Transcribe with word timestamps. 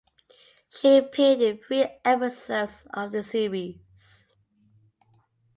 She 0.67 0.97
appeared 0.97 1.41
in 1.43 1.59
three 1.59 1.85
episodes 2.03 2.87
of 2.91 3.11
the 3.11 3.23
series. 3.23 4.33